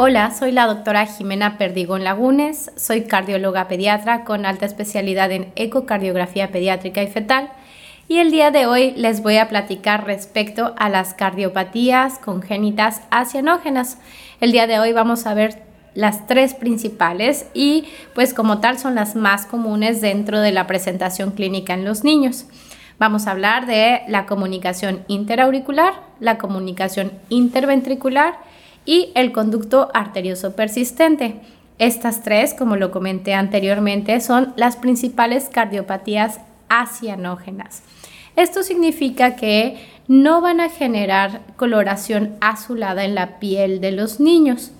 [0.00, 6.52] Hola, soy la doctora Jimena Perdigón Lagunes, soy cardióloga pediatra con alta especialidad en ecocardiografía
[6.52, 7.50] pediátrica y fetal
[8.06, 13.98] y el día de hoy les voy a platicar respecto a las cardiopatías congénitas acianógenas.
[14.40, 18.94] El día de hoy vamos a ver las tres principales y pues como tal son
[18.94, 22.44] las más comunes dentro de la presentación clínica en los niños.
[23.00, 28.38] Vamos a hablar de la comunicación interauricular, la comunicación interventricular
[28.88, 31.34] y el conducto arterioso persistente.
[31.78, 36.40] Estas tres, como lo comenté anteriormente, son las principales cardiopatías
[36.70, 37.82] acianógenas.
[38.34, 39.76] Esto significa que
[40.08, 44.72] no van a generar coloración azulada en la piel de los niños.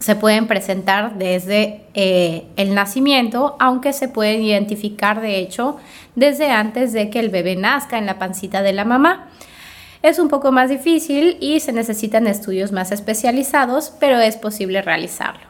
[0.00, 5.78] Se pueden presentar desde eh, el nacimiento, aunque se pueden identificar de hecho
[6.14, 9.30] desde antes de que el bebé nazca en la pancita de la mamá.
[10.04, 15.46] Es un poco más difícil y se necesitan estudios más especializados, pero es posible realizarlo.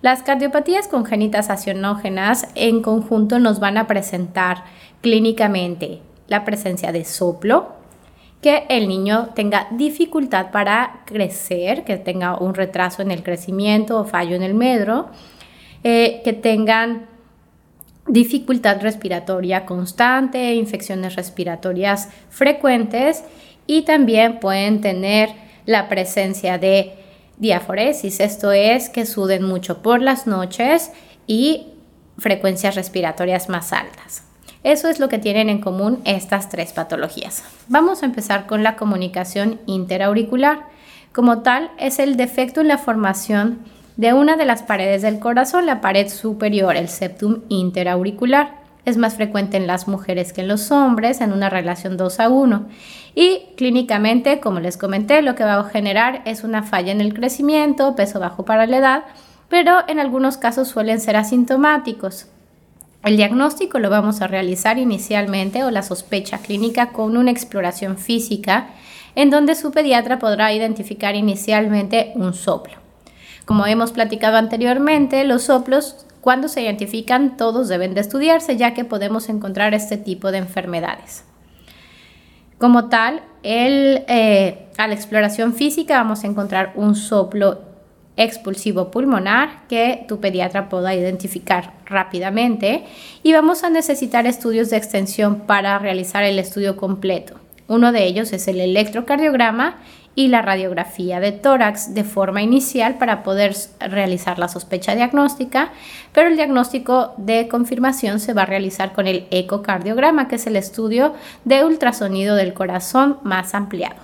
[0.00, 4.62] Las cardiopatías congénitas acionógenas en conjunto nos van a presentar
[5.00, 7.72] clínicamente la presencia de soplo,
[8.40, 14.04] que el niño tenga dificultad para crecer, que tenga un retraso en el crecimiento o
[14.04, 15.08] fallo en el medro,
[15.82, 17.06] eh, que tengan
[18.06, 23.24] dificultad respiratoria constante, infecciones respiratorias frecuentes
[23.66, 25.30] y también pueden tener
[25.66, 26.94] la presencia de
[27.38, 30.92] diaforesis, esto es que suden mucho por las noches
[31.26, 31.66] y
[32.18, 34.22] frecuencias respiratorias más altas.
[34.62, 37.44] Eso es lo que tienen en común estas tres patologías.
[37.68, 40.60] Vamos a empezar con la comunicación interauricular.
[41.12, 43.58] Como tal, es el defecto en la formación
[43.96, 49.14] de una de las paredes del corazón, la pared superior, el septum interauricular es más
[49.14, 52.66] frecuente en las mujeres que en los hombres en una relación 2 a 1.
[53.14, 57.14] Y clínicamente, como les comenté, lo que va a generar es una falla en el
[57.14, 59.04] crecimiento, peso bajo para la edad,
[59.48, 62.26] pero en algunos casos suelen ser asintomáticos.
[63.04, 68.68] El diagnóstico lo vamos a realizar inicialmente o la sospecha clínica con una exploración física
[69.14, 72.74] en donde su pediatra podrá identificar inicialmente un soplo.
[73.44, 78.86] Como hemos platicado anteriormente, los soplos cuando se identifican, todos deben de estudiarse, ya que
[78.86, 81.22] podemos encontrar este tipo de enfermedades.
[82.56, 87.60] Como tal, eh, a la exploración física vamos a encontrar un soplo
[88.16, 92.86] expulsivo pulmonar que tu pediatra pueda identificar rápidamente
[93.22, 97.34] y vamos a necesitar estudios de extensión para realizar el estudio completo.
[97.68, 99.76] Uno de ellos es el electrocardiograma
[100.14, 105.72] y la radiografía de tórax de forma inicial para poder realizar la sospecha diagnóstica,
[106.12, 110.56] pero el diagnóstico de confirmación se va a realizar con el ecocardiograma, que es el
[110.56, 111.14] estudio
[111.44, 113.96] de ultrasonido del corazón más ampliado.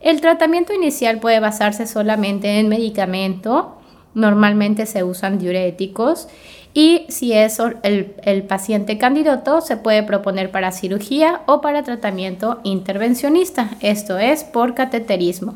[0.00, 3.76] El tratamiento inicial puede basarse solamente en medicamento,
[4.14, 6.28] normalmente se usan diuréticos
[6.76, 12.60] y si es el, el, paciente candidato se puede proponer para cirugía o para tratamiento
[12.64, 15.54] intervencionista, esto es por cateterismo.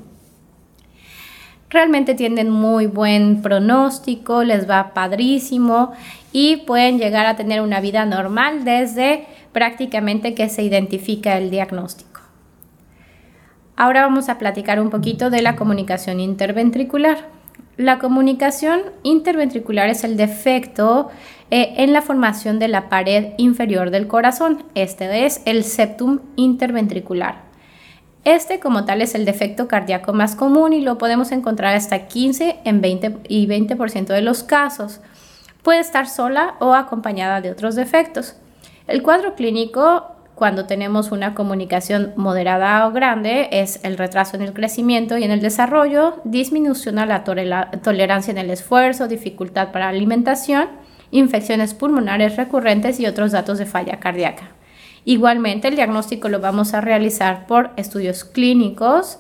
[1.69, 5.93] Realmente tienen muy buen pronóstico, les va padrísimo
[6.33, 12.23] y pueden llegar a tener una vida normal desde prácticamente que se identifica el diagnóstico.
[13.77, 17.40] Ahora vamos a platicar un poquito de la comunicación interventricular.
[17.81, 21.09] La comunicación interventricular es el defecto
[21.51, 24.65] eh, en la formación de la pared inferior del corazón.
[24.75, 27.41] Este es el septum interventricular.
[28.27, 32.59] Este como tal es el defecto cardíaco más común y lo podemos encontrar hasta 15
[32.67, 35.01] en 20 y 20% de los casos.
[35.63, 38.37] Puede estar sola o acompañada de otros defectos.
[38.89, 44.55] El cuadro clínico cuando tenemos una comunicación moderada o grande es el retraso en el
[44.55, 49.91] crecimiento y en el desarrollo, disminución a la tolerancia en el esfuerzo, dificultad para la
[49.91, 50.69] alimentación,
[51.11, 54.53] infecciones pulmonares recurrentes y otros datos de falla cardíaca.
[55.05, 59.19] Igualmente, el diagnóstico lo vamos a realizar por estudios clínicos,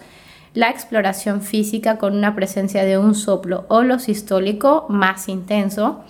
[0.55, 6.03] la exploración física con una presencia de un soplo holosistólico más intenso,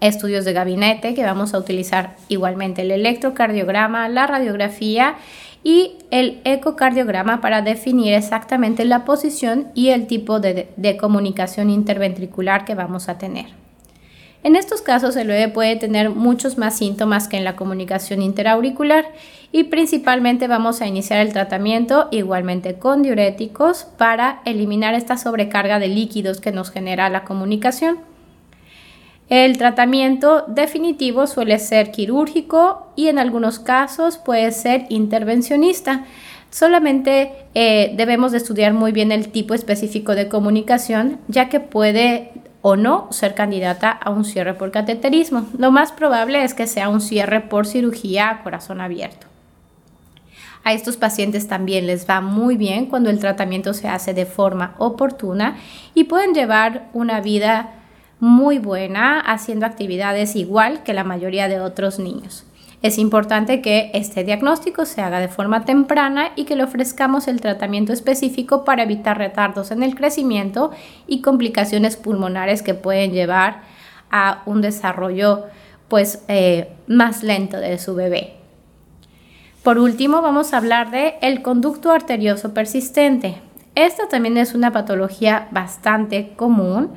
[0.00, 5.16] estudios de gabinete que vamos a utilizar igualmente el electrocardiograma, la radiografía
[5.64, 12.74] y el ecocardiograma para definir exactamente la posición y el tipo de, comunicación interventricular que
[12.74, 13.46] vamos a tener.
[14.44, 19.04] En estos casos el bebé puede tener muchos más síntomas que en la comunicación interauricular
[19.50, 25.88] y principalmente vamos a iniciar el tratamiento igualmente con diuréticos para eliminar esta sobrecarga de
[25.88, 27.98] líquidos que nos genera la comunicación.
[29.28, 36.06] El tratamiento definitivo suele ser quirúrgico y en algunos casos puede ser intervencionista.
[36.50, 42.32] Solamente eh, debemos de estudiar muy bien el tipo específico de comunicación, ya que puede
[42.62, 45.46] o no ser candidata a un cierre por cateterismo.
[45.58, 49.26] Lo más probable es que sea un cierre por cirugía a corazón abierto.
[50.64, 54.74] A estos pacientes también les va muy bien cuando el tratamiento se hace de forma
[54.78, 55.56] oportuna
[55.94, 57.77] y pueden llevar una vida
[58.20, 62.44] muy buena haciendo actividades igual que la mayoría de otros niños.
[62.80, 67.40] Es importante que este diagnóstico se haga de forma temprana y que le ofrezcamos el
[67.40, 70.70] tratamiento específico para evitar retardos en el crecimiento
[71.08, 73.62] y complicaciones pulmonares que pueden llevar
[74.10, 75.46] a un desarrollo
[75.88, 78.34] pues eh, más lento de su bebé.
[79.64, 83.40] Por último, vamos a hablar de el conducto arterioso persistente.
[83.74, 86.92] Esta también es una patología bastante común.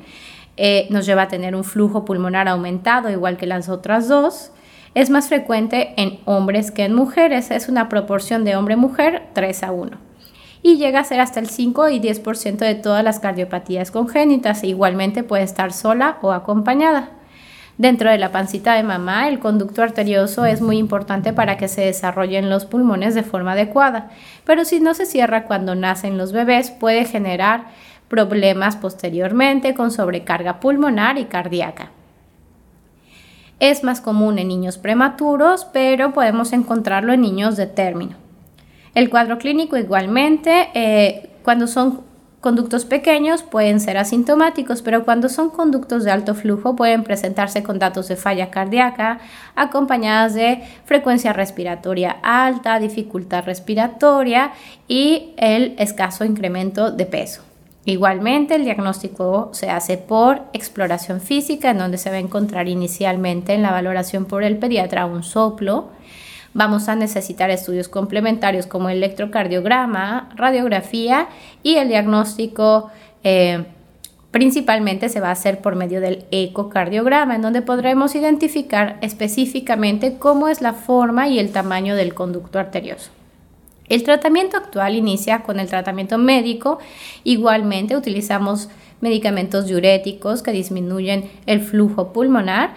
[0.63, 4.51] Eh, nos lleva a tener un flujo pulmonar aumentado, igual que las otras dos.
[4.93, 9.71] Es más frecuente en hombres que en mujeres, es una proporción de hombre-mujer 3 a
[9.71, 9.97] 1.
[10.61, 14.67] Y llega a ser hasta el 5 y 10% de todas las cardiopatías congénitas, e
[14.67, 17.09] igualmente puede estar sola o acompañada.
[17.79, 21.81] Dentro de la pancita de mamá, el conducto arterioso es muy importante para que se
[21.81, 24.11] desarrollen los pulmones de forma adecuada,
[24.45, 27.65] pero si no se cierra cuando nacen los bebés, puede generar
[28.11, 31.91] problemas posteriormente con sobrecarga pulmonar y cardíaca.
[33.61, 38.17] Es más común en niños prematuros, pero podemos encontrarlo en niños de término.
[38.95, 42.01] El cuadro clínico igualmente, eh, cuando son
[42.41, 47.79] conductos pequeños pueden ser asintomáticos, pero cuando son conductos de alto flujo pueden presentarse con
[47.79, 49.19] datos de falla cardíaca
[49.55, 54.51] acompañadas de frecuencia respiratoria alta, dificultad respiratoria
[54.89, 57.50] y el escaso incremento de peso.
[57.83, 63.53] Igualmente, el diagnóstico se hace por exploración física, en donde se va a encontrar inicialmente
[63.53, 65.89] en la valoración por el pediatra un soplo.
[66.53, 71.27] Vamos a necesitar estudios complementarios como electrocardiograma, radiografía
[71.63, 72.91] y el diagnóstico
[73.23, 73.63] eh,
[74.31, 80.49] principalmente se va a hacer por medio del ecocardiograma, en donde podremos identificar específicamente cómo
[80.49, 83.11] es la forma y el tamaño del conducto arterioso.
[83.91, 86.79] El tratamiento actual inicia con el tratamiento médico.
[87.25, 88.69] Igualmente utilizamos
[89.01, 92.73] medicamentos diuréticos que disminuyen el flujo pulmonar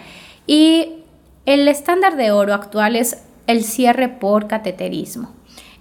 [0.49, 0.89] y
[1.47, 5.31] el estándar de oro actual es el cierre por cateterismo.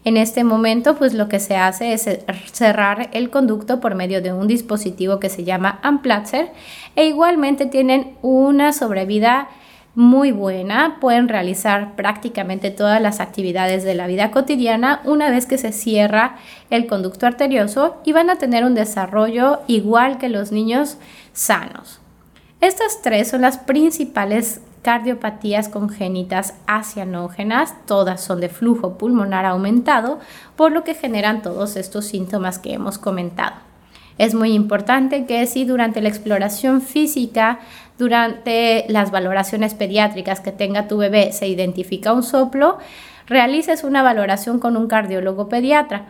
[0.06, 2.08] En este momento, pues lo que se hace es
[2.52, 6.52] cerrar el conducto por medio de un dispositivo que se llama Amplatzer
[6.96, 9.48] e igualmente tienen una sobrevida
[9.96, 15.60] muy buena, pueden realizar prácticamente todas las actividades de la vida cotidiana una vez que
[15.60, 16.38] se cierra
[16.72, 20.98] el conducto arterioso y van a tener un desarrollo igual que los niños
[21.34, 22.00] sanos.
[22.60, 30.20] Estas tres son las principales cardiopatías congénitas asianógenas, todas son de flujo pulmonar aumentado,
[30.56, 33.73] por lo que generan todos estos síntomas que hemos comentado.
[34.24, 37.60] Es muy importante que si durante la exploración física,
[37.98, 42.78] durante las valoraciones pediátricas que tenga tu bebé, se identifica un soplo,
[43.28, 46.06] realices una valoración con un cardiólogo pediatra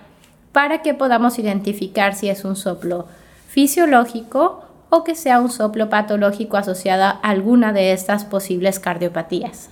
[0.51, 3.07] para que podamos identificar si es un soplo
[3.47, 9.71] fisiológico o que sea un soplo patológico asociado a alguna de estas posibles cardiopatías.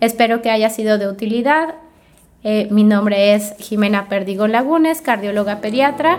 [0.00, 1.76] Espero que haya sido de utilidad.
[2.42, 6.18] Eh, mi nombre es Jimena Perdigón Lagunes, cardióloga pediatra.